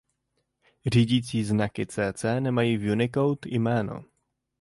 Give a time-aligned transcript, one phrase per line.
[0.85, 4.05] Řídicí znaky Cc nemají v Unicode jméno.